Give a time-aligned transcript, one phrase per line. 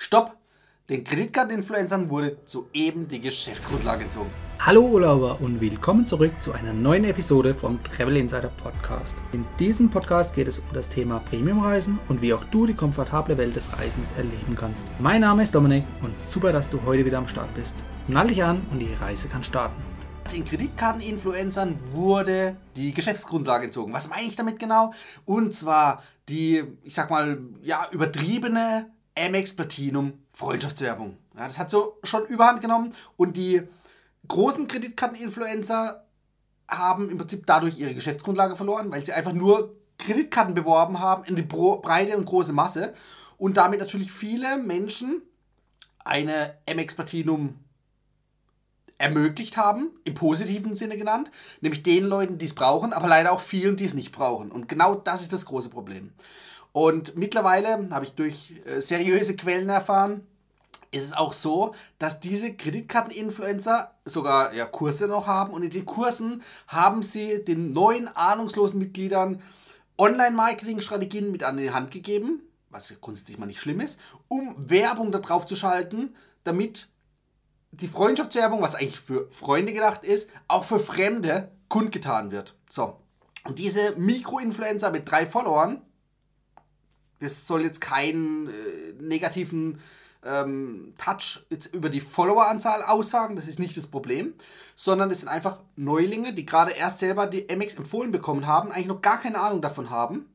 [0.00, 0.36] Stopp!
[0.88, 4.30] Den Kreditkarteninfluencern wurde soeben die Geschäftsgrundlage entzogen.
[4.60, 9.16] Hallo Urlauber und willkommen zurück zu einer neuen Episode vom Travel Insider Podcast.
[9.32, 13.36] In diesem Podcast geht es um das Thema Premiumreisen und wie auch du die komfortable
[13.38, 14.86] Welt des Reisens erleben kannst.
[15.00, 17.84] Mein Name ist Dominik und super, dass du heute wieder am Start bist.
[18.06, 19.82] Nall dich an und die Reise kann starten.
[20.32, 23.92] Den Kreditkarteninfluencern wurde die Geschäftsgrundlage entzogen.
[23.92, 24.92] Was meine ich damit genau?
[25.24, 31.16] Und zwar die, ich sag mal, ja, übertriebene Amex Platinum Freundschaftswerbung.
[31.36, 33.62] Ja, das hat so schon überhand genommen und die
[34.26, 36.04] großen Kreditkarteninfluencer
[36.68, 41.36] haben im Prinzip dadurch ihre Geschäftsgrundlage verloren, weil sie einfach nur Kreditkarten beworben haben in
[41.36, 42.94] die breite und große Masse
[43.36, 45.22] und damit natürlich viele Menschen
[46.04, 47.58] eine Amex Platinum
[48.98, 51.30] ermöglicht haben, im positiven Sinne genannt,
[51.60, 54.50] nämlich den Leuten, die es brauchen, aber leider auch vielen, die es nicht brauchen.
[54.50, 56.12] Und genau das ist das große Problem.
[56.72, 60.26] Und mittlerweile habe ich durch äh, seriöse Quellen erfahren,
[60.90, 65.84] ist es auch so, dass diese Kreditkarteninfluencer sogar ja, Kurse noch haben und in den
[65.84, 69.42] Kursen haben sie den neuen ahnungslosen Mitgliedern
[69.98, 75.46] Online-Marketing-Strategien mit an die Hand gegeben, was grundsätzlich mal nicht schlimm ist, um Werbung darauf
[75.46, 76.88] zu schalten, damit
[77.72, 82.54] die Freundschaftswerbung, was eigentlich für Freunde gedacht ist, auch für Fremde kundgetan wird.
[82.68, 82.96] So.
[83.44, 85.82] Und diese Mikroinfluencer mit drei Followern,
[87.20, 88.52] das soll jetzt keinen äh,
[89.00, 89.80] negativen
[90.24, 94.34] ähm, Touch jetzt über die Followeranzahl aussagen, das ist nicht das Problem,
[94.74, 98.88] sondern es sind einfach Neulinge, die gerade erst selber die MX empfohlen bekommen haben, eigentlich
[98.88, 100.26] noch gar keine Ahnung davon haben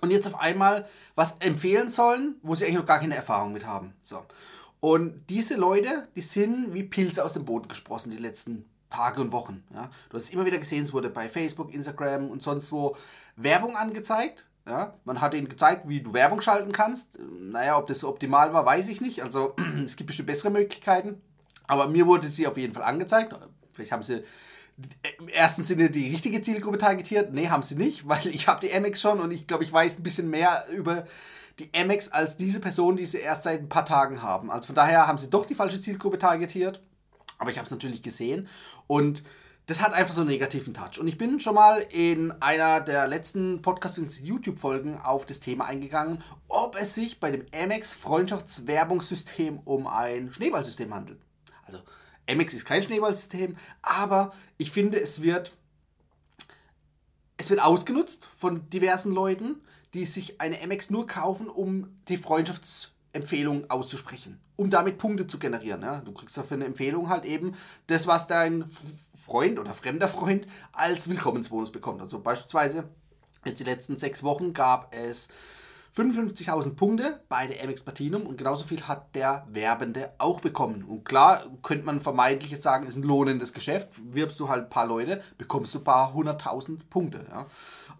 [0.00, 3.66] und jetzt auf einmal was empfehlen sollen, wo sie eigentlich noch gar keine Erfahrung mit
[3.66, 3.94] haben.
[4.02, 4.24] So.
[4.80, 9.32] Und diese Leute, die sind wie Pilze aus dem Boden gesprossen die letzten Tage und
[9.32, 9.64] Wochen.
[9.74, 9.90] Ja.
[10.08, 12.96] Du hast immer wieder gesehen, es wurde bei Facebook, Instagram und sonst wo
[13.36, 14.47] Werbung angezeigt.
[14.68, 14.94] Ja.
[15.04, 17.18] Man hat ihnen gezeigt, wie du Werbung schalten kannst.
[17.40, 19.22] Naja, ob das optimal war, weiß ich nicht.
[19.22, 21.22] Also es gibt bestimmt bessere Möglichkeiten.
[21.66, 23.34] Aber mir wurde sie auf jeden Fall angezeigt.
[23.72, 24.24] Vielleicht haben sie
[25.18, 27.32] im ersten Sinne die richtige Zielgruppe targetiert.
[27.32, 29.98] Nee, haben sie nicht, weil ich habe die MX schon und ich glaube, ich weiß
[29.98, 31.06] ein bisschen mehr über
[31.58, 34.50] die Amex als diese Person, die sie erst seit ein paar Tagen haben.
[34.50, 36.80] Also von daher haben sie doch die falsche Zielgruppe targetiert.
[37.38, 38.48] Aber ich habe es natürlich gesehen
[38.86, 39.22] und
[39.68, 40.98] das hat einfach so einen negativen Touch.
[40.98, 46.22] Und ich bin schon mal in einer der letzten Podcast- YouTube-Folgen auf das Thema eingegangen,
[46.48, 51.20] ob es sich bei dem Amex Freundschaftswerbungssystem um ein Schneeballsystem handelt.
[51.66, 51.78] Also
[52.28, 55.52] Amex ist kein Schneeballsystem, aber ich finde, es wird,
[57.36, 59.60] es wird ausgenutzt von diversen Leuten
[59.94, 65.82] die sich eine MX nur kaufen, um die Freundschaftsempfehlung auszusprechen, um damit Punkte zu generieren.
[65.82, 66.00] Ja?
[66.00, 67.54] Du kriegst dafür eine Empfehlung halt eben
[67.86, 68.64] das, was dein
[69.28, 72.00] Freund oder fremder Freund als Willkommensbonus bekommt.
[72.00, 72.88] Also beispielsweise
[73.44, 75.28] jetzt die letzten sechs Wochen gab es
[75.96, 80.84] 55.000 Punkte bei der MX Platinum und genauso viel hat der Werbende auch bekommen.
[80.84, 83.88] Und klar könnte man vermeintlich jetzt sagen, ist ein lohnendes Geschäft.
[84.02, 87.26] Wirbst du halt ein paar Leute, bekommst du ein paar hunderttausend Punkte.
[87.28, 87.46] Ja.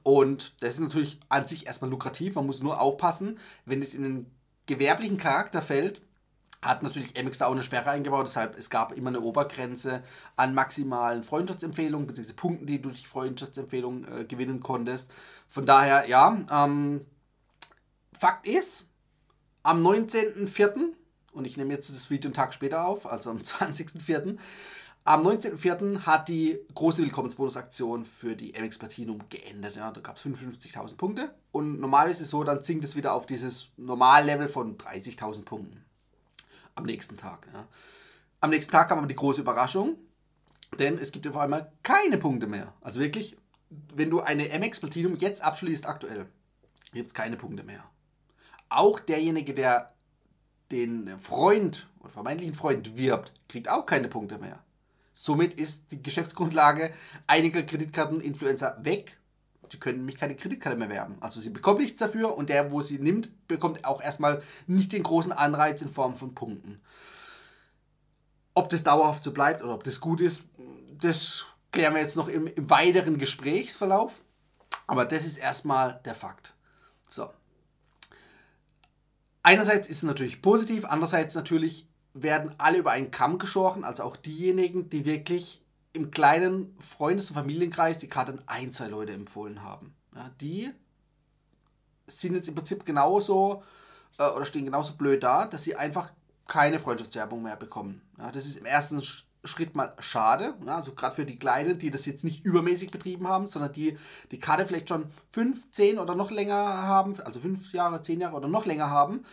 [0.03, 2.37] Und das ist natürlich an sich erstmal lukrativ.
[2.37, 4.31] Man muss nur aufpassen, wenn es in den
[4.67, 6.01] gewerblichen Charakter fällt,
[6.61, 10.03] hat natürlich MX da auch eine Sperre eingebaut, deshalb es gab immer eine Obergrenze
[10.37, 12.33] an maximalen Freundschaftsempfehlungen bzw.
[12.33, 15.11] Punkten, die du durch Freundschaftsempfehlungen äh, gewinnen konntest.
[15.49, 17.07] Von daher, ja, ähm,
[18.19, 18.89] Fakt ist,
[19.63, 20.93] am 19.04.,
[21.33, 24.37] und ich nehme jetzt das Video einen Tag später auf, also am 20.04.,
[25.05, 26.01] am 19.04.
[26.01, 29.77] hat die große Willkommensbonusaktion für die MX Platinum geendet.
[29.77, 31.35] Ja, da gab es 55.000 Punkte.
[31.51, 35.88] Und normal ist es so, dann sinkt es wieder auf dieses Normallevel von 30.000 Punkten.
[36.79, 37.47] Am nächsten Tag.
[37.53, 37.69] Ja.
[38.41, 39.97] Am nächsten Tag kam aber die große Überraschung,
[40.79, 42.73] denn es gibt auf einmal keine Punkte mehr.
[42.81, 43.37] Also wirklich,
[43.95, 46.27] wenn du eine MX Platinum jetzt abschließt aktuell,
[46.93, 47.85] gibt es keine Punkte mehr
[48.69, 49.93] auch derjenige, der
[50.71, 54.63] den Freund oder vermeintlichen Freund wirbt, kriegt auch keine Punkte mehr.
[55.13, 56.93] Somit ist die Geschäftsgrundlage
[57.27, 59.19] einiger Kreditkarteninfluencer weg.
[59.73, 61.17] Die können nämlich keine Kreditkarte mehr werben.
[61.21, 65.03] Also sie bekommen nichts dafür und der, wo sie nimmt, bekommt auch erstmal nicht den
[65.03, 66.81] großen Anreiz in Form von Punkten.
[68.55, 70.43] Ob das dauerhaft so bleibt oder ob das gut ist,
[71.01, 74.21] das klären wir jetzt noch im, im weiteren Gesprächsverlauf.
[74.87, 76.55] Aber das ist erstmal der Fakt.
[77.09, 77.31] So,
[79.49, 84.17] einerseits ist es natürlich positiv, andererseits natürlich werden alle über einen Kamm geschoren, also auch
[84.17, 85.63] diejenigen, die wirklich
[85.99, 89.95] im kleinen Freundes- und Familienkreis, die gerade ein, zwei Leute empfohlen haben.
[90.15, 90.71] Ja, die
[92.07, 93.63] sind jetzt im Prinzip genauso
[94.19, 96.13] äh, oder stehen genauso blöd da, dass sie einfach
[96.47, 98.01] keine Freundschaftswerbung mehr bekommen.
[98.19, 99.03] Ja, das ist im ersten
[99.45, 100.55] Schritt mal schade.
[100.67, 103.99] Ja, also gerade für die Kleinen, die das jetzt nicht übermäßig betrieben haben, sondern die
[104.31, 108.37] die Karte vielleicht schon fünf, zehn oder noch länger haben, also fünf Jahre, zehn Jahre
[108.37, 109.25] oder noch länger haben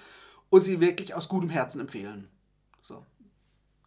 [0.49, 2.27] und sie wirklich aus gutem Herzen empfehlen.
[2.81, 3.05] So.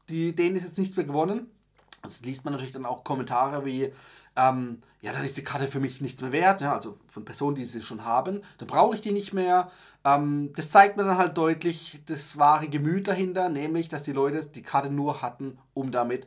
[0.08, 1.50] Die, denen ist jetzt nichts mehr gewonnen.
[2.02, 3.92] Das liest man natürlich dann auch Kommentare wie,
[4.36, 7.56] ähm, ja, dann ist die Karte für mich nichts mehr wert, ja, also von Personen,
[7.56, 9.70] die sie schon haben, dann brauche ich die nicht mehr.
[10.04, 14.46] Ähm, das zeigt mir dann halt deutlich das wahre Gemüt dahinter, nämlich, dass die Leute
[14.46, 16.26] die Karte nur hatten, um damit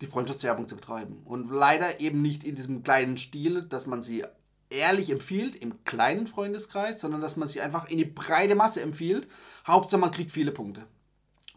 [0.00, 1.22] die Freundschaftswerbung zu betreiben.
[1.24, 4.24] Und leider eben nicht in diesem kleinen Stil, dass man sie
[4.70, 9.26] ehrlich empfiehlt, im kleinen Freundeskreis, sondern dass man sie einfach in die breite Masse empfiehlt.
[9.66, 10.86] Hauptsache, man kriegt viele Punkte.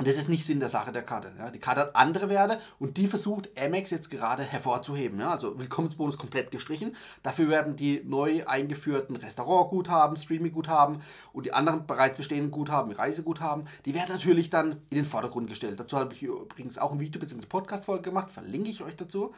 [0.01, 1.31] Und das ist nicht Sinn der Sache der Karte.
[1.37, 1.51] Ja.
[1.51, 5.19] Die Karte hat andere Werte und die versucht Amex jetzt gerade hervorzuheben.
[5.19, 5.29] Ja.
[5.29, 6.95] Also Willkommensbonus komplett gestrichen.
[7.21, 11.03] Dafür werden die neu eingeführten Restaurantguthaben, Streaming-Guthaben
[11.33, 15.79] und die anderen bereits bestehenden Guthaben, Reiseguthaben, die werden natürlich dann in den Vordergrund gestellt.
[15.79, 17.45] Dazu habe ich übrigens auch ein Video bzw.
[17.45, 19.35] Podcast-Folge gemacht, verlinke ich euch dazu.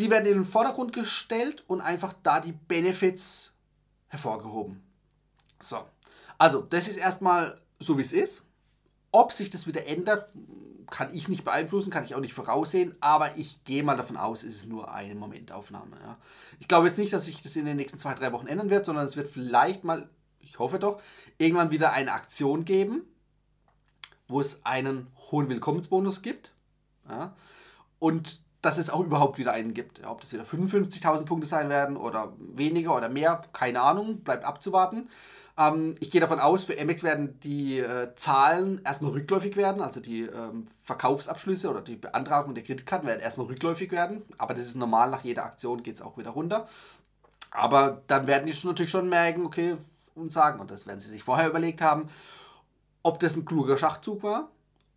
[0.00, 3.52] Die werden in den Vordergrund gestellt und einfach da die Benefits
[4.08, 4.82] hervorgehoben.
[5.60, 5.84] So,
[6.36, 8.44] also das ist erstmal so, wie es ist.
[9.12, 10.28] Ob sich das wieder ändert,
[10.90, 14.42] kann ich nicht beeinflussen, kann ich auch nicht voraussehen, aber ich gehe mal davon aus,
[14.42, 15.96] es ist nur eine Momentaufnahme.
[16.02, 16.18] Ja.
[16.60, 18.84] Ich glaube jetzt nicht, dass sich das in den nächsten zwei, drei Wochen ändern wird,
[18.84, 21.00] sondern es wird vielleicht mal, ich hoffe doch,
[21.38, 23.02] irgendwann wieder eine Aktion geben,
[24.28, 26.52] wo es einen hohen Willkommensbonus gibt.
[27.08, 27.34] Ja.
[27.98, 30.04] Und dass es auch überhaupt wieder einen gibt.
[30.06, 35.08] Ob das wieder 55.000 Punkte sein werden oder weniger oder mehr, keine Ahnung, bleibt abzuwarten.
[35.56, 40.00] Ähm, ich gehe davon aus, für MX werden die äh, Zahlen erstmal rückläufig werden, also
[40.00, 44.76] die ähm, Verkaufsabschlüsse oder die Beantragung der Kreditkarten werden erstmal rückläufig werden, aber das ist
[44.76, 46.68] normal, nach jeder Aktion geht es auch wieder runter.
[47.50, 49.76] Aber dann werden die schon natürlich schon merken, okay,
[50.14, 52.08] und sagen, und das werden sie sich vorher überlegt haben,
[53.02, 54.48] ob das ein kluger Schachzug war,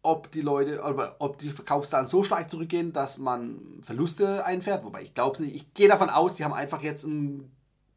[0.03, 0.81] ob die Leute,
[1.19, 5.55] ob die Verkaufszahlen so stark zurückgehen, dass man Verluste einfährt, wobei ich glaube es nicht.
[5.55, 7.51] Ich gehe davon aus, die haben einfach jetzt ein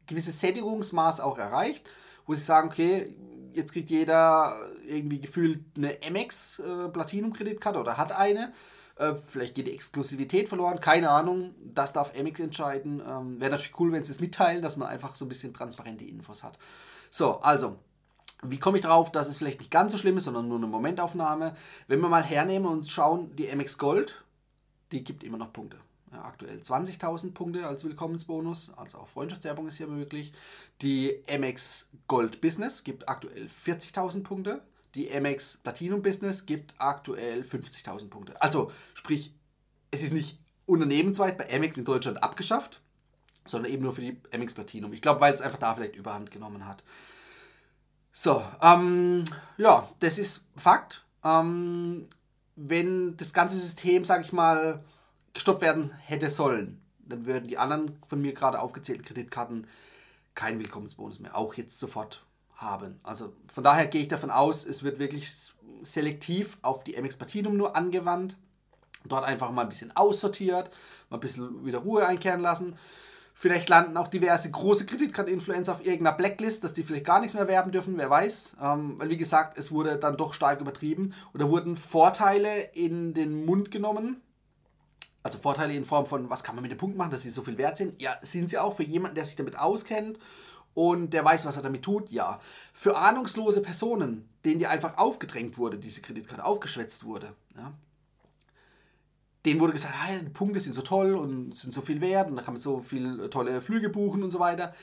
[0.07, 1.87] gewisses Sättigungsmaß auch erreicht
[2.29, 3.15] wo sie sagen, okay,
[3.53, 4.55] jetzt kriegt jeder
[4.85, 8.53] irgendwie gefühlt eine MX äh, Platinum Kreditkarte oder hat eine.
[8.97, 11.55] Äh, vielleicht geht die Exklusivität verloren, keine Ahnung.
[11.73, 13.01] Das darf MX entscheiden.
[13.01, 16.05] Ähm, Wäre natürlich cool, wenn sie es mitteilen, dass man einfach so ein bisschen transparente
[16.05, 16.59] Infos hat.
[17.09, 17.77] So, also,
[18.43, 20.67] wie komme ich darauf, dass es vielleicht nicht ganz so schlimm ist, sondern nur eine
[20.67, 21.55] Momentaufnahme?
[21.87, 24.23] Wenn wir mal hernehmen und schauen, die MX Gold,
[24.91, 25.77] die gibt immer noch Punkte.
[26.11, 30.33] Aktuell 20.000 Punkte als Willkommensbonus, also auch Freundschaftswerbung ist hier möglich.
[30.81, 34.61] Die MX Gold Business gibt aktuell 40.000 Punkte.
[34.95, 38.41] Die MX Platinum Business gibt aktuell 50.000 Punkte.
[38.41, 39.33] Also sprich,
[39.91, 42.81] es ist nicht unternehmensweit bei MX in Deutschland abgeschafft,
[43.45, 44.93] sondern eben nur für die MX Platinum.
[44.93, 46.83] Ich glaube, weil es einfach da vielleicht überhand genommen hat.
[48.11, 49.23] So, ähm,
[49.57, 51.03] ja, das ist Fakt.
[51.23, 52.07] Ähm,
[52.55, 54.83] wenn das ganze System, sage ich mal,
[55.33, 59.67] gestoppt werden hätte sollen, dann würden die anderen von mir gerade aufgezählten Kreditkarten
[60.35, 62.23] keinen Willkommensbonus mehr, auch jetzt sofort
[62.55, 62.99] haben.
[63.03, 65.31] Also von daher gehe ich davon aus, es wird wirklich
[65.81, 68.37] selektiv auf die MX Platinum nur angewandt.
[69.05, 70.69] Dort einfach mal ein bisschen aussortiert,
[71.09, 72.75] mal ein bisschen wieder Ruhe einkehren lassen.
[73.33, 77.47] Vielleicht landen auch diverse große Kreditkarteninfluencer auf irgendeiner Blacklist, dass die vielleicht gar nichts mehr
[77.47, 78.57] werben dürfen, wer weiß.
[78.61, 83.45] Ähm, weil wie gesagt, es wurde dann doch stark übertrieben oder wurden Vorteile in den
[83.45, 84.21] Mund genommen,
[85.23, 87.41] also Vorteile in Form von, was kann man mit den Punkten machen, dass sie so
[87.41, 88.01] viel wert sind?
[88.01, 90.19] Ja, sind sie auch für jemanden, der sich damit auskennt
[90.73, 92.09] und der weiß, was er damit tut?
[92.09, 92.39] Ja.
[92.73, 97.73] Für ahnungslose Personen, denen die einfach aufgedrängt wurde, diese Kreditkarte aufgeschwätzt wurde, ja,
[99.45, 102.35] denen wurde gesagt, hey, die Punkte sind so toll und sind so viel wert und
[102.35, 104.73] da kann man so viele tolle Flüge buchen und so weiter.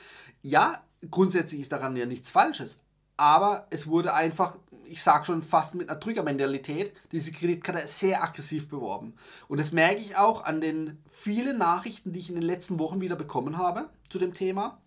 [0.41, 2.79] Ja, grundsätzlich ist daran ja nichts Falsches,
[3.17, 8.69] aber es wurde einfach, ich sage schon fast mit einer Drückermentalität, diese Kreditkarte sehr aggressiv
[8.69, 9.15] beworben.
[9.47, 13.01] Und das merke ich auch an den vielen Nachrichten, die ich in den letzten Wochen
[13.01, 14.79] wieder bekommen habe zu dem Thema,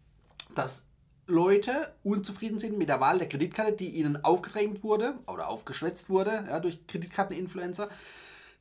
[0.55, 0.87] dass
[1.27, 6.45] Leute unzufrieden sind mit der Wahl der Kreditkarte, die ihnen aufgedrängt wurde oder aufgeschwätzt wurde
[6.49, 7.89] ja, durch Kreditkarteninfluencer,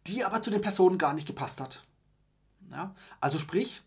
[0.08, 1.84] die aber zu den Personen gar nicht gepasst hat.
[2.72, 3.82] Ja, also sprich,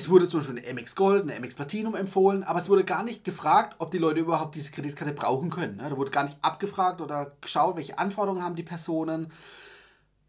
[0.00, 3.02] es wurde zum Beispiel eine MX Gold, eine MX Platinum empfohlen, aber es wurde gar
[3.02, 5.76] nicht gefragt, ob die Leute überhaupt diese Kreditkarte brauchen können.
[5.76, 9.30] Da wurde gar nicht abgefragt oder geschaut, welche Anforderungen haben die Personen.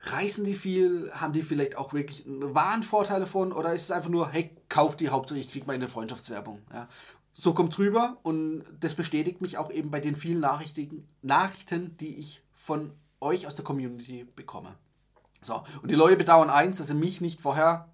[0.01, 1.09] Reißen die viel?
[1.13, 2.25] Haben die vielleicht auch wirklich
[2.83, 3.53] Vorteil davon?
[3.53, 6.59] Oder ist es einfach nur, hey, kauf die, Hauptsache ich kriege meine Freundschaftswerbung.
[6.73, 6.89] Ja.
[7.31, 12.19] So kommt rüber und das bestätigt mich auch eben bei den vielen Nachrichten, Nachrichten, die
[12.19, 14.75] ich von euch aus der Community bekomme.
[15.41, 17.87] So, und die Leute bedauern eins, dass sie mich nicht vorher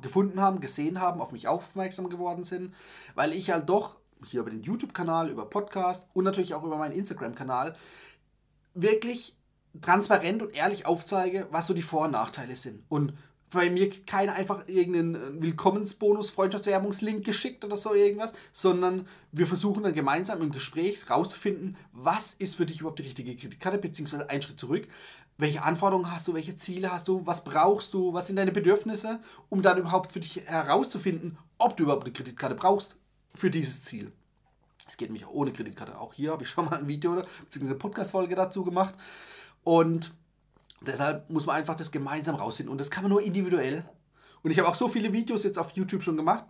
[0.00, 2.74] gefunden haben, gesehen haben, auf mich aufmerksam geworden sind,
[3.14, 6.94] weil ich halt doch hier über den YouTube-Kanal, über Podcast und natürlich auch über meinen
[6.94, 7.76] Instagram-Kanal
[8.74, 9.36] wirklich
[9.80, 12.84] transparent und ehrlich aufzeige, was so die Vor- und Nachteile sind.
[12.88, 13.14] Und
[13.50, 19.94] bei mir keiner einfach irgendeinen Willkommensbonus, Freundschaftswerbungslink geschickt oder so irgendwas, sondern wir versuchen dann
[19.94, 24.58] gemeinsam im Gespräch rauszufinden, was ist für dich überhaupt die richtige Kreditkarte, beziehungsweise einen Schritt
[24.58, 24.88] zurück.
[25.38, 29.20] Welche Anforderungen hast du, welche Ziele hast du, was brauchst du, was sind deine Bedürfnisse,
[29.48, 32.96] um dann überhaupt für dich herauszufinden, ob du überhaupt eine Kreditkarte brauchst
[33.34, 34.12] für dieses Ziel.
[34.86, 35.98] Es geht nämlich auch ohne Kreditkarte.
[35.98, 37.64] Auch hier habe ich schon mal ein Video bzw.
[37.64, 38.94] eine Podcast-Folge dazu gemacht.
[39.64, 40.12] Und
[40.80, 42.70] deshalb muss man einfach das gemeinsam rausfinden.
[42.70, 43.84] Und das kann man nur individuell.
[44.42, 46.44] Und ich habe auch so viele Videos jetzt auf YouTube schon gemacht,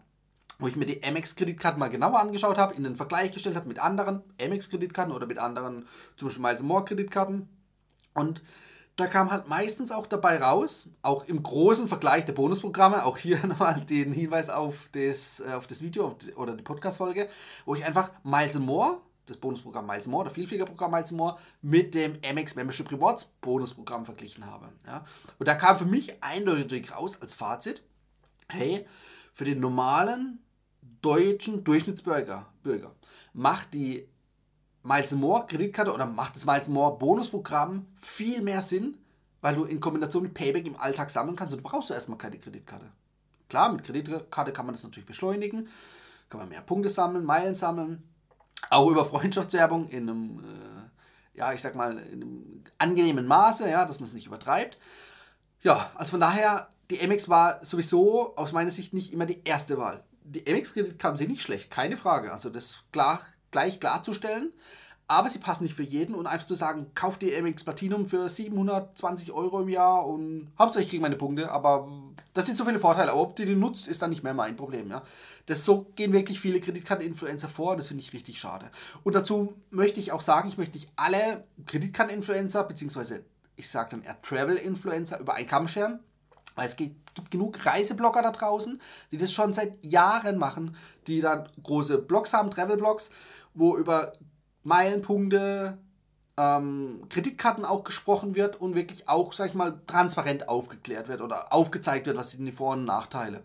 [0.59, 3.79] wo ich mir die Amex-Kreditkarten mal genauer angeschaut habe, in den Vergleich gestellt habe mit
[3.79, 5.87] anderen Amex-Kreditkarten oder mit anderen,
[6.17, 7.49] zum Beispiel Miles More-Kreditkarten.
[8.15, 8.43] Und
[8.97, 13.45] da kam halt meistens auch dabei raus, auch im großen Vergleich der Bonusprogramme, auch hier
[13.47, 17.29] nochmal den Hinweis auf das, äh, auf das Video oder die Podcast-Folge,
[17.65, 22.19] wo ich einfach Miles More, das Bonusprogramm Miles More, das Vielfliegerprogramm Miles More, mit dem
[22.21, 24.69] MX Membership Rewards Bonusprogramm verglichen habe.
[24.87, 25.05] Ja?
[25.39, 27.83] Und da kam für mich eindeutig raus als Fazit,
[28.49, 28.87] hey,
[29.33, 30.41] für den normalen
[31.01, 32.95] deutschen Durchschnittsbürger Bürger,
[33.33, 34.07] macht die
[34.83, 38.99] Miles More Kreditkarte oder macht das Miles More Bonusprogramm viel mehr Sinn,
[39.41, 41.55] weil du in Kombination mit Payback im Alltag sammeln kannst.
[41.55, 42.91] Und du brauchst du erstmal keine Kreditkarte.
[43.49, 45.69] Klar, mit Kreditkarte kann man das natürlich beschleunigen,
[46.31, 48.03] kann man mehr Punkte sammeln, Meilen sammeln,
[48.71, 53.85] auch über Freundschaftswerbung in einem, äh, ja, ich sag mal, in einem angenehmen Maße, ja,
[53.85, 54.79] dass man es nicht übertreibt.
[55.61, 59.79] Ja, also von daher, die MX war sowieso aus meiner Sicht nicht immer die erste
[59.79, 60.03] Wahl.
[60.25, 62.33] Die MX-Kreditkarte sind nicht schlecht, keine Frage.
[62.33, 63.21] Also das klar
[63.53, 64.53] gleich klarzustellen.
[65.09, 68.29] Aber sie passen nicht für jeden und einfach zu sagen, kauf dir MX Platinum für
[68.29, 71.87] 720 Euro im Jahr und hauptsächlich kriege meine Punkte, aber
[72.33, 73.11] das sind so viele Vorteile.
[73.11, 74.91] Aber ob du die nutzt, ist dann nicht mehr mein Problem.
[74.91, 75.03] Ja?
[75.47, 78.71] Das, so gehen wirklich viele Kreditkarteninfluencer vor und das finde ich richtig schade.
[79.05, 83.25] Und dazu möchte ich auch sagen, ich möchte nicht alle Kreditkarteninfluencer, beziehungsweise
[83.57, 86.01] ich sage dann eher Travel-Influencer über einen Kamm scheren.
[86.55, 90.77] Weil es gibt, gibt genug Reiseblogger da draußen, die das schon seit Jahren machen,
[91.07, 93.11] die dann große Blogs haben, Travel-Blogs,
[93.55, 94.13] wo über
[94.65, 95.79] Meilenpunkte,
[96.37, 101.53] ähm, Kreditkarten auch gesprochen wird und wirklich auch, sag ich mal, transparent aufgeklärt wird oder
[101.53, 103.43] aufgezeigt wird, was sind die Vor- und Nachteile.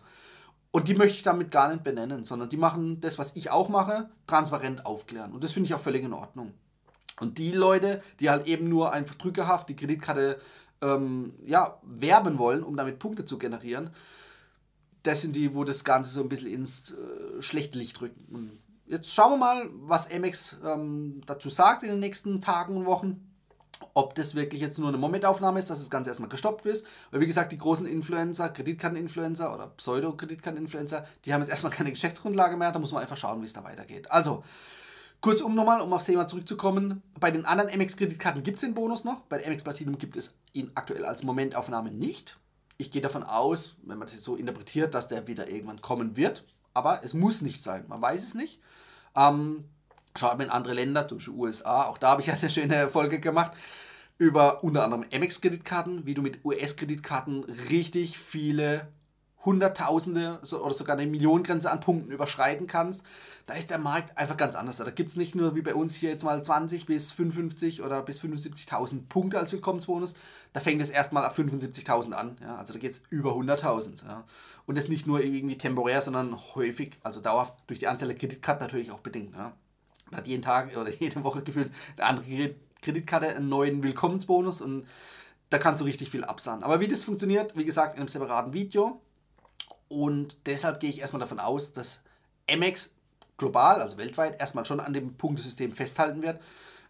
[0.72, 3.70] Und die möchte ich damit gar nicht benennen, sondern die machen das, was ich auch
[3.70, 5.32] mache, transparent aufklären.
[5.34, 6.54] Und das finde ich auch völlig in Ordnung.
[7.20, 10.40] Und die Leute, die halt eben nur einfach drückerhaft die Kreditkarte
[10.81, 13.91] ähm, ja, werben wollen, um damit Punkte zu generieren,
[15.03, 18.25] das sind die, wo das Ganze so ein bisschen ins äh, schlechte Licht rücken.
[18.34, 22.86] Und jetzt schauen wir mal, was Amex ähm, dazu sagt in den nächsten Tagen und
[22.86, 23.24] Wochen.
[23.93, 26.86] Ob das wirklich jetzt nur eine Momentaufnahme ist, dass das Ganze erstmal gestoppt ist.
[27.12, 32.57] Weil, wie gesagt, die großen Influencer, Kreditkarteninfluencer oder Pseudo-Kreditkarteninfluencer, die haben jetzt erstmal keine Geschäftsgrundlage
[32.57, 32.72] mehr.
[32.72, 34.12] Da muss man einfach schauen, wie es da weitergeht.
[34.12, 34.43] Also,
[35.22, 37.02] Kurzum nochmal, um aufs Thema zurückzukommen.
[37.20, 39.22] Bei den anderen MX-Kreditkarten gibt es den Bonus noch.
[39.22, 42.38] Bei der MX Platinum gibt es ihn aktuell als Momentaufnahme nicht.
[42.78, 46.16] Ich gehe davon aus, wenn man das jetzt so interpretiert, dass der wieder irgendwann kommen
[46.16, 46.44] wird.
[46.74, 47.86] Aber es muss nicht sein.
[47.88, 48.60] Man weiß es nicht.
[49.16, 49.66] Ähm,
[50.16, 51.86] schaut man in andere Länder, zum Beispiel USA.
[51.86, 53.54] Auch da habe ich eine schöne Folge gemacht
[54.20, 58.88] über unter anderem MX-Kreditkarten, wie du mit US-Kreditkarten richtig viele
[59.46, 63.01] Hunderttausende oder sogar eine Millionengrenze an Punkten überschreiten kannst,
[63.46, 64.77] da ist der Markt einfach ganz anders.
[64.77, 68.01] Da gibt es nicht nur wie bei uns hier jetzt mal 20 bis 55 oder
[68.01, 70.15] bis 75.000 Punkte als Willkommensbonus.
[70.53, 72.36] Da fängt es erstmal ab 75.000 an.
[72.41, 72.58] Ja?
[72.58, 74.06] Also da geht es über 100.000.
[74.06, 74.25] Ja?
[74.65, 78.65] Und das nicht nur irgendwie temporär, sondern häufig, also dauerhaft durch die Anzahl der Kreditkarten
[78.65, 79.34] natürlich auch bedingt.
[79.34, 79.53] Ja?
[80.12, 84.88] Da hat jeden Tag oder jede Woche gefühlt eine andere Kreditkarte einen neuen Willkommensbonus und
[85.50, 86.63] da kannst du richtig viel absahnen.
[86.63, 89.01] Aber wie das funktioniert, wie gesagt, in einem separaten Video.
[89.89, 92.01] Und deshalb gehe ich erstmal davon aus, dass
[92.50, 92.94] Amex
[93.38, 96.41] global, also weltweit, erstmal schon an dem Punktesystem festhalten wird,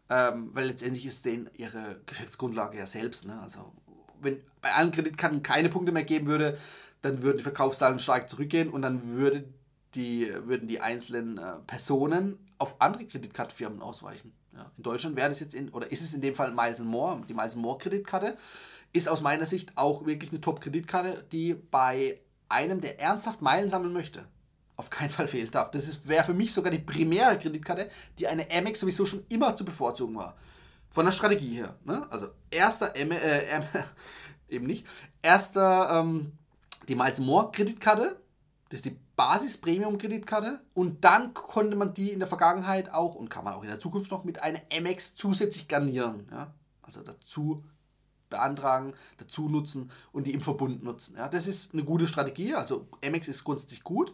[0.10, 3.26] ähm, weil letztendlich ist denen ihre Geschäftsgrundlage ja selbst.
[3.26, 3.40] Ne?
[3.42, 3.74] Also
[4.22, 6.58] wenn bei allen Kreditkarten keine Punkte mehr geben würde,
[7.02, 9.44] dann würden die Verkaufszahlen stark zurückgehen und dann würde
[9.96, 14.34] die, würden die einzelnen äh, Personen auf andere Kreditkartenfirmen ausweichen.
[14.56, 14.72] Ja.
[14.78, 17.34] In Deutschland wäre das jetzt in, oder ist es in dem Fall Miles More, die
[17.34, 18.38] Miles More Kreditkarte,
[18.94, 23.94] ist aus meiner Sicht auch wirklich eine Top-Kreditkarte, die bei einem, der ernsthaft Meilen sammeln
[23.94, 24.26] möchte,
[24.76, 25.72] auf keinen Fall fehlt darf.
[25.72, 27.90] Das wäre für mich sogar die primäre Kreditkarte,
[28.20, 30.36] die eine Amex sowieso schon immer zu bevorzugen war.
[30.90, 31.76] Von der Strategie her.
[31.84, 32.08] Ne?
[32.10, 33.62] Also erster, M äh,
[34.50, 34.86] eben nicht,
[35.22, 36.34] erster ähm,
[36.88, 38.22] die Miles More Kreditkarte,
[38.70, 43.44] das ist die Basis-Premium-Kreditkarte und dann konnte man die in der Vergangenheit auch und kann
[43.44, 46.28] man auch in der Zukunft noch mit einer Amex zusätzlich garnieren.
[46.32, 46.54] Ja?
[46.82, 47.64] Also dazu
[48.30, 51.16] beantragen, dazu nutzen und die im Verbund nutzen.
[51.18, 52.54] Ja, das ist eine gute Strategie.
[52.54, 54.14] Also Amex ist grundsätzlich gut,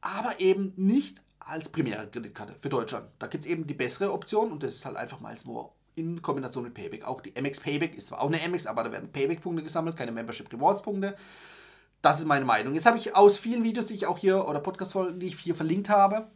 [0.00, 3.08] aber eben nicht als primäre Kreditkarte für Deutschland.
[3.18, 6.22] Da gibt es eben die bessere Option und das ist halt einfach Miles More in
[6.22, 7.04] Kombination mit Payback.
[7.04, 10.12] Auch die Amex Payback ist zwar auch eine Amex, aber da werden Payback-Punkte gesammelt, keine
[10.12, 11.16] Membership Rewards-Punkte.
[12.02, 12.74] das ist meine Meinung.
[12.74, 15.56] Jetzt habe ich aus vielen Videos, die ich auch hier, oder Podcast-Folgen, die ich hier
[15.56, 16.28] verlinkt habe,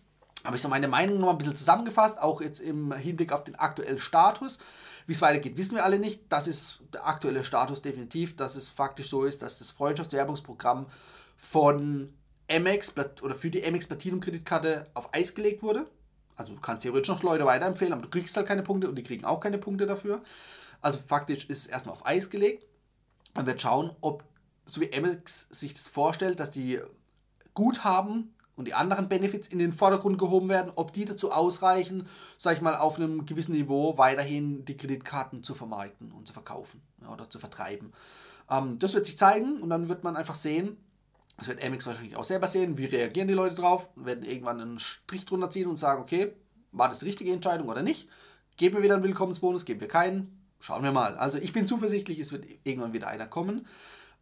[0.44, 3.54] habe ich so meine Meinung noch ein bisschen zusammengefasst, auch jetzt im Hinblick auf den
[3.54, 4.58] aktuellen Status.
[5.06, 6.22] Wie es weitergeht, wissen wir alle nicht.
[6.28, 10.86] Das ist der aktuelle Status definitiv, dass es faktisch so ist, dass das Freundschaftswerbungsprogramm
[11.36, 12.12] von
[12.50, 15.86] Amex oder für die Amex Platinum Kreditkarte auf Eis gelegt wurde.
[16.36, 19.02] Also du kannst theoretisch noch Leute weiterempfehlen, aber du kriegst halt keine Punkte und die
[19.02, 20.22] kriegen auch keine Punkte dafür.
[20.80, 22.66] Also faktisch ist es erstmal auf Eis gelegt.
[23.34, 24.24] Man wird schauen, ob,
[24.66, 26.80] so wie Amex sich das vorstellt, dass die
[27.54, 32.06] Guthaben und die anderen Benefits in den Vordergrund gehoben werden, ob die dazu ausreichen,
[32.38, 36.82] sag ich mal, auf einem gewissen Niveau weiterhin die Kreditkarten zu vermarkten und zu verkaufen
[37.00, 37.92] ja, oder zu vertreiben.
[38.50, 40.76] Ähm, das wird sich zeigen und dann wird man einfach sehen,
[41.38, 44.78] das wird Amex wahrscheinlich auch selber sehen, wie reagieren die Leute drauf, werden irgendwann einen
[44.78, 46.32] Strich drunter ziehen und sagen, okay,
[46.72, 48.08] war das die richtige Entscheidung oder nicht?
[48.56, 50.38] Geben wir wieder einen Willkommensbonus, geben wir keinen?
[50.60, 51.16] Schauen wir mal.
[51.16, 53.66] Also ich bin zuversichtlich, es wird irgendwann wieder einer kommen.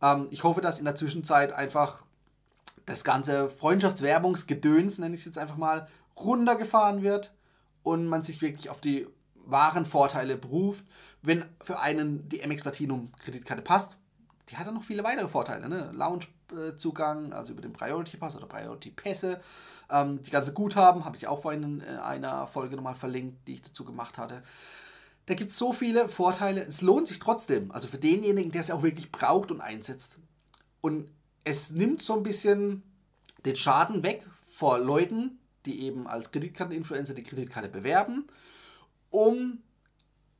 [0.00, 2.04] Ähm, ich hoffe, dass in der Zwischenzeit einfach
[2.86, 7.32] das ganze Freundschaftswerbungsgedöns, nenne ich es jetzt einfach mal, runtergefahren wird
[7.82, 10.84] und man sich wirklich auf die wahren Vorteile beruft.
[11.22, 13.96] Wenn für einen die MX Platinum Kreditkarte passt,
[14.48, 15.68] die hat dann noch viele weitere Vorteile.
[15.68, 15.90] Ne?
[15.94, 19.40] Lounge-Zugang, also über den Priority Pass oder Priority Pässe.
[19.90, 23.62] Ähm, die ganze Guthaben habe ich auch vorhin in einer Folge nochmal verlinkt, die ich
[23.62, 24.42] dazu gemacht hatte.
[25.26, 26.62] Da gibt es so viele Vorteile.
[26.62, 27.70] Es lohnt sich trotzdem.
[27.70, 30.18] Also für denjenigen, der es auch wirklich braucht und einsetzt.
[30.80, 31.12] Und
[31.44, 32.82] es nimmt so ein bisschen
[33.44, 38.26] den Schaden weg vor Leuten, die eben als Kreditkarteninfluencer die Kreditkarte bewerben,
[39.10, 39.62] um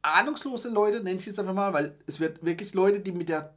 [0.03, 3.55] ahnungslose Leute, nenne ich es einfach mal, weil es wird wirklich Leute, die mit der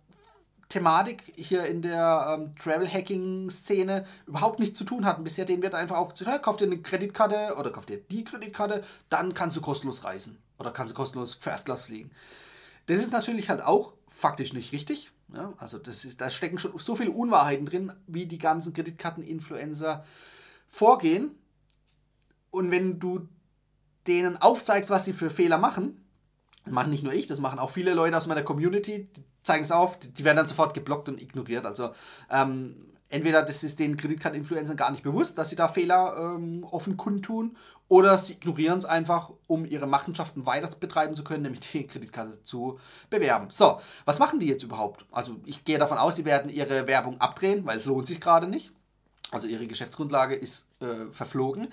[0.70, 5.24] Thematik hier in der ähm, Travel-Hacking-Szene überhaupt nichts zu tun hatten.
[5.24, 9.34] Bisher denen wird einfach aufgezeigt, kauf dir eine Kreditkarte oder kauf dir die Kreditkarte, dann
[9.34, 12.12] kannst du kostenlos reisen oder kannst du kostenlos First Class fliegen.
[12.88, 15.12] Das ist natürlich halt auch faktisch nicht richtig.
[15.34, 20.06] Ja, also das ist, da stecken schon so viele Unwahrheiten drin, wie die ganzen Kreditkarten-Influencer
[20.68, 21.32] vorgehen.
[22.52, 23.28] Und wenn du
[24.06, 26.06] denen aufzeigst, was sie für Fehler machen,
[26.64, 29.64] das machen nicht nur ich, das machen auch viele Leute aus meiner Community, die zeigen
[29.64, 31.66] es auf, die werden dann sofort geblockt und ignoriert.
[31.66, 31.94] Also
[32.30, 36.98] ähm, entweder das ist den Kreditkarten-Influencern gar nicht bewusst, dass sie da Fehler ähm, offen
[36.98, 37.56] kundtun,
[37.88, 42.42] oder sie ignorieren es einfach, um ihre Machenschaften weiter betreiben zu können, nämlich die Kreditkarte
[42.42, 42.80] zu
[43.12, 43.52] bewerben.
[43.52, 45.06] So, was machen die jetzt überhaupt?
[45.12, 48.48] Also ich gehe davon aus, sie werden ihre Werbung abdrehen, weil es lohnt sich gerade
[48.48, 48.72] nicht.
[49.30, 51.72] Also ihre Geschäftsgrundlage ist äh, verflogen.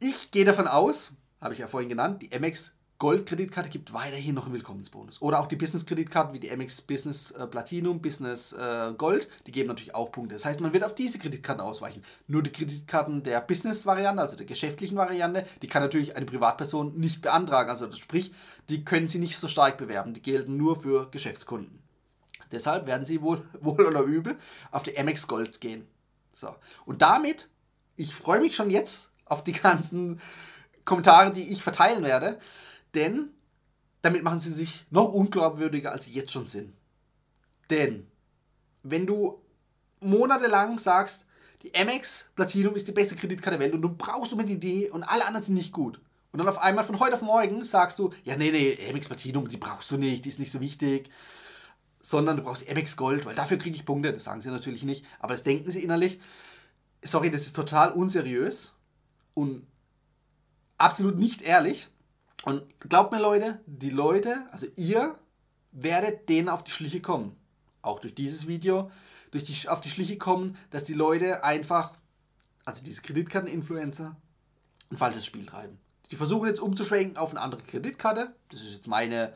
[0.00, 4.44] Ich gehe davon aus, habe ich ja vorhin genannt, die MX Gold-Kreditkarte gibt weiterhin noch
[4.44, 5.20] einen Willkommensbonus.
[5.20, 9.68] Oder auch die Business-Kreditkarten wie die MX Business äh, Platinum, Business äh, Gold, die geben
[9.68, 10.34] natürlich auch Punkte.
[10.34, 12.04] Das heißt, man wird auf diese Kreditkarten ausweichen.
[12.28, 17.20] Nur die Kreditkarten der Business-Variante, also der geschäftlichen Variante, die kann natürlich eine Privatperson nicht
[17.20, 17.68] beantragen.
[17.68, 18.32] Also sprich,
[18.68, 20.14] die können sie nicht so stark bewerben.
[20.14, 21.82] Die gelten nur für Geschäftskunden.
[22.52, 24.36] Deshalb werden sie wohl, wohl oder übel
[24.70, 25.86] auf die MX Gold gehen.
[26.32, 26.54] So.
[26.86, 27.48] Und damit,
[27.96, 30.20] ich freue mich schon jetzt auf die ganzen
[30.84, 32.38] Kommentare, die ich verteilen werde.
[32.94, 33.30] Denn
[34.02, 36.74] damit machen sie sich noch unglaubwürdiger, als sie jetzt schon sind.
[37.70, 38.06] Denn
[38.82, 39.40] wenn du
[40.00, 41.24] monatelang sagst,
[41.62, 45.02] die Amex Platinum ist die beste Kreditkarte der Welt und du brauchst unbedingt die und
[45.02, 46.00] alle anderen sind nicht gut.
[46.30, 49.48] Und dann auf einmal von heute auf morgen sagst du, ja, nee, nee, Amex Platinum,
[49.48, 51.08] die brauchst du nicht, die ist nicht so wichtig.
[52.02, 54.12] Sondern du brauchst Amex Gold, weil dafür kriege ich Punkte.
[54.12, 56.20] Das sagen sie natürlich nicht, aber das denken sie innerlich.
[57.02, 58.74] Sorry, das ist total unseriös
[59.32, 59.66] und
[60.76, 61.88] absolut nicht ehrlich.
[62.44, 65.18] Und glaubt mir, Leute, die Leute, also ihr,
[65.72, 67.36] werdet denen auf die Schliche kommen.
[67.82, 68.90] Auch durch dieses Video,
[69.30, 71.96] durch die, auf die Schliche kommen, dass die Leute einfach,
[72.64, 74.14] also diese Kreditkarten-Influencer,
[74.90, 75.78] ein falsches Spiel treiben.
[76.10, 78.34] Die versuchen jetzt umzuschwenken auf eine andere Kreditkarte.
[78.50, 79.32] Das ist jetzt meine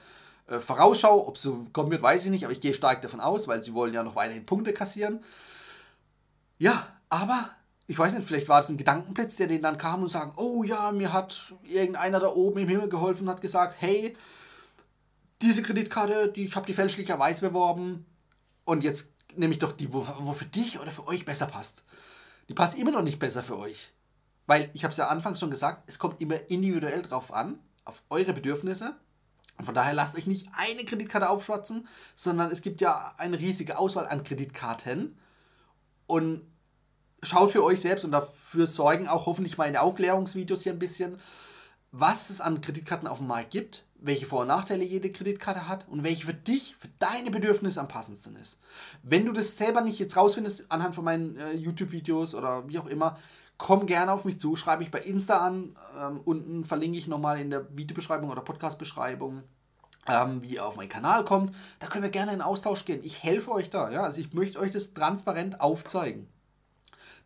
[0.46, 1.26] äh, Vorausschau.
[1.26, 3.62] Ob es so kommen wird, weiß ich nicht, aber ich gehe stark davon aus, weil
[3.62, 5.24] sie wollen ja noch weiterhin Punkte kassieren.
[6.58, 7.50] Ja, aber
[7.88, 10.62] ich weiß nicht, vielleicht war es ein Gedankenblitz, der denen dann kam und sagt, oh
[10.62, 14.14] ja, mir hat irgendeiner da oben im Himmel geholfen und hat gesagt, hey,
[15.40, 18.04] diese Kreditkarte, die, ich habe die fälschlicherweise beworben
[18.66, 21.82] und jetzt nehme ich doch die, wo, wo für dich oder für euch besser passt.
[22.50, 23.94] Die passt immer noch nicht besser für euch.
[24.46, 28.02] Weil, ich habe es ja anfangs schon gesagt, es kommt immer individuell drauf an, auf
[28.10, 28.96] eure Bedürfnisse.
[29.56, 33.78] Und von daher lasst euch nicht eine Kreditkarte aufschwatzen, sondern es gibt ja eine riesige
[33.78, 35.18] Auswahl an Kreditkarten.
[36.06, 36.42] Und
[37.22, 41.18] schaut für euch selbst und dafür sorgen auch hoffentlich meine Aufklärungsvideos hier ein bisschen,
[41.90, 45.88] was es an Kreditkarten auf dem Markt gibt, welche Vor- und Nachteile jede Kreditkarte hat
[45.88, 48.60] und welche für dich, für deine Bedürfnisse am passendsten ist.
[49.02, 52.86] Wenn du das selber nicht jetzt rausfindest anhand von meinen äh, YouTube-Videos oder wie auch
[52.86, 53.18] immer,
[53.56, 55.76] komm gerne auf mich zu, schreibe mich bei Insta an.
[55.98, 59.42] Ähm, unten verlinke ich nochmal in der Videobeschreibung oder Podcast-Beschreibung
[60.08, 61.54] ähm, wie ihr auf meinen Kanal kommt.
[61.80, 63.04] Da können wir gerne in Austausch gehen.
[63.04, 63.90] Ich helfe euch da.
[63.90, 64.02] Ja?
[64.02, 66.28] Also ich möchte euch das transparent aufzeigen,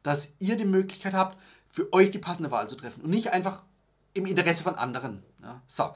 [0.03, 1.39] dass ihr die Möglichkeit habt,
[1.69, 3.63] für euch die passende Wahl zu treffen und nicht einfach
[4.15, 5.23] im Interesse von anderen.
[5.43, 5.63] Ja?
[5.67, 5.91] So.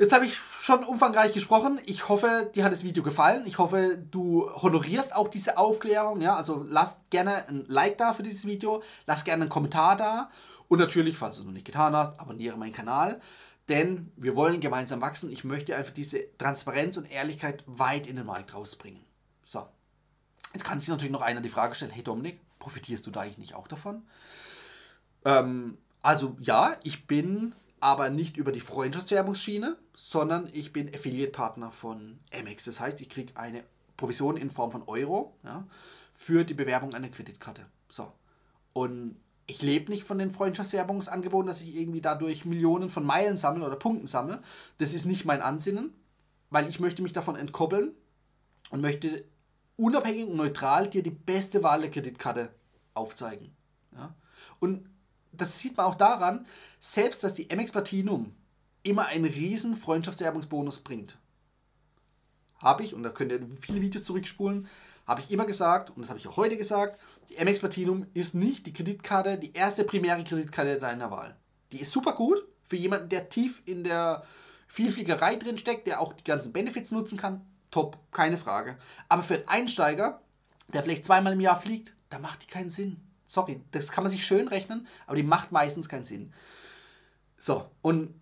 [0.00, 1.80] Jetzt habe ich schon umfangreich gesprochen.
[1.84, 3.44] Ich hoffe, dir hat das Video gefallen.
[3.46, 6.20] Ich hoffe, du honorierst auch diese Aufklärung.
[6.20, 6.36] Ja?
[6.36, 8.80] Also lass gerne ein Like da für dieses Video.
[9.06, 10.30] Lass gerne einen Kommentar da.
[10.68, 13.20] Und natürlich, falls du es noch nicht getan hast, abonniere meinen Kanal.
[13.68, 15.32] Denn wir wollen gemeinsam wachsen.
[15.32, 19.04] Ich möchte einfach diese Transparenz und Ehrlichkeit weit in den Markt rausbringen.
[19.44, 19.66] So.
[20.54, 23.38] Jetzt kann sich natürlich noch einer die Frage stellen: Hey Dominik, profitierst du da eigentlich
[23.38, 24.02] nicht auch davon?
[25.24, 32.18] Ähm, also ja, ich bin aber nicht über die Freundschaftswerbungsschiene, sondern ich bin Affiliate-Partner von
[32.30, 32.64] Amex.
[32.64, 33.64] Das heißt, ich kriege eine
[33.96, 35.66] Provision in Form von Euro ja,
[36.12, 37.64] für die Bewerbung einer Kreditkarte.
[37.88, 38.12] So.
[38.74, 43.64] Und ich lebe nicht von den Freundschaftswerbungsangeboten, dass ich irgendwie dadurch Millionen von Meilen sammle
[43.64, 44.42] oder Punkten sammle.
[44.76, 45.94] Das ist nicht mein Ansinnen,
[46.50, 47.92] weil ich möchte mich davon entkoppeln
[48.70, 49.24] und möchte
[49.78, 52.50] unabhängig und neutral dir die beste Wahl der Kreditkarte
[52.94, 53.56] aufzeigen.
[53.96, 54.14] Ja?
[54.58, 54.88] Und
[55.32, 56.46] das sieht man auch daran,
[56.80, 58.34] selbst dass die MX Platinum
[58.82, 61.16] immer einen riesen Freundschaftswerbungsbonus bringt.
[62.58, 64.66] Habe ich, und da könnt ihr viele Videos zurückspulen,
[65.06, 68.34] habe ich immer gesagt, und das habe ich auch heute gesagt, die MX Platinum ist
[68.34, 71.36] nicht die Kreditkarte, die erste primäre Kreditkarte deiner Wahl.
[71.72, 74.24] Die ist super gut für jemanden, der tief in der
[74.66, 77.46] Vielfliegerei drin steckt, der auch die ganzen Benefits nutzen kann.
[77.70, 78.78] Top, keine Frage.
[79.08, 80.20] Aber für einen Einsteiger,
[80.72, 83.00] der vielleicht zweimal im Jahr fliegt, da macht die keinen Sinn.
[83.26, 86.32] Sorry, das kann man sich schön rechnen, aber die macht meistens keinen Sinn.
[87.36, 88.14] So, und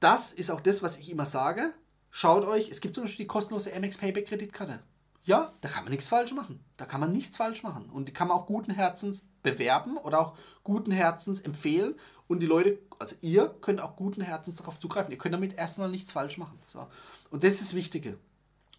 [0.00, 1.72] das ist auch das, was ich immer sage.
[2.10, 4.80] Schaut euch, es gibt zum Beispiel die kostenlose MX Payback Kreditkarte.
[5.24, 6.60] Ja, da kann man nichts falsch machen.
[6.76, 7.90] Da kann man nichts falsch machen.
[7.90, 11.96] Und die kann man auch guten Herzens bewerben oder auch guten Herzens empfehlen.
[12.28, 15.10] Und die Leute, also ihr könnt auch guten Herzens darauf zugreifen.
[15.10, 16.58] Ihr könnt damit erstmal nichts falsch machen.
[16.68, 16.86] So.
[17.30, 18.18] Und das ist das Wichtige.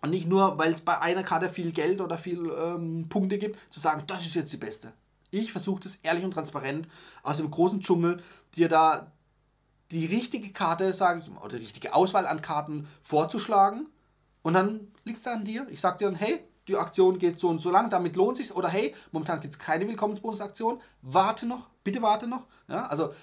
[0.02, 3.60] Und nicht nur, weil es bei einer Karte viel Geld oder viel ähm, Punkte gibt,
[3.72, 4.94] zu sagen, das ist jetzt die beste.
[5.32, 6.88] Ich versuche das ehrlich und transparent
[7.24, 8.22] aus dem großen Dschungel
[8.56, 9.12] dir da
[9.92, 13.90] die richtige Karte, sage ich mal, oder die richtige Auswahl an Karten vorzuschlagen.
[14.44, 15.68] Und dann liegt es an dir.
[15.70, 18.54] Ich sage dir dann, hey, die Aktion geht so und so lang, damit lohnt sich
[18.54, 20.82] Oder hey, momentan gibt es keine Willkommensbonusaktion.
[21.02, 22.46] Warte noch, bitte warte noch.
[22.68, 23.14] Ja, also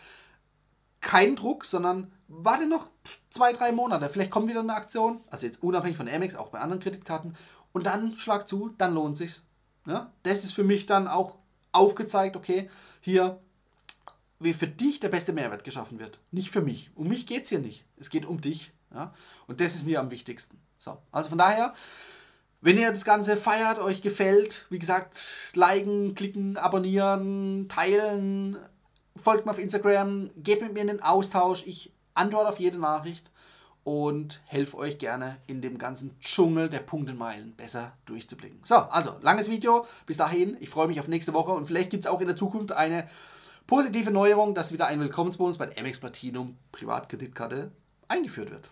[1.01, 2.91] kein Druck, sondern warte noch
[3.31, 4.09] zwei, drei Monate.
[4.09, 5.21] Vielleicht kommt wieder eine Aktion.
[5.31, 7.37] Also jetzt unabhängig von Amex, auch bei anderen Kreditkarten.
[7.73, 9.45] Und dann schlag zu, dann lohnt sich's.
[9.87, 11.37] Ja, das ist für mich dann auch
[11.73, 13.39] aufgezeigt, okay, hier,
[14.41, 16.19] wie für dich der beste Mehrwert geschaffen wird.
[16.31, 16.91] Nicht für mich.
[16.95, 17.85] Um mich geht es hier nicht.
[17.99, 18.73] Es geht um dich.
[18.95, 19.13] Ja?
[19.47, 20.59] Und das ist mir am wichtigsten.
[20.79, 21.75] So, also von daher,
[22.61, 25.21] wenn ihr das Ganze feiert, euch gefällt, wie gesagt,
[25.55, 28.57] liken, klicken, abonnieren, teilen,
[29.17, 31.67] folgt mir auf Instagram, geht mit mir in den Austausch.
[31.67, 33.31] Ich antworte auf jede Nachricht
[33.85, 38.61] und helfe euch gerne in dem ganzen Dschungel der Punktenmeilen besser durchzublicken.
[38.65, 39.87] So, also langes Video.
[40.07, 42.37] Bis dahin, ich freue mich auf nächste Woche und vielleicht gibt es auch in der
[42.37, 43.07] Zukunft eine
[43.67, 47.71] positive Neuerung, dass wieder ein Willkommensbonus bei der MX Platinum Privatkreditkarte
[48.09, 48.71] eingeführt wird.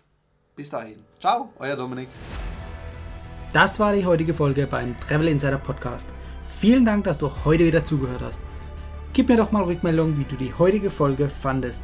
[0.55, 1.03] Bis dahin.
[1.19, 2.09] Ciao, euer Dominik.
[3.53, 6.09] Das war die heutige Folge beim Travel Insider Podcast.
[6.45, 8.39] Vielen Dank, dass du heute wieder zugehört hast.
[9.13, 11.83] Gib mir doch mal Rückmeldung, wie du die heutige Folge fandest.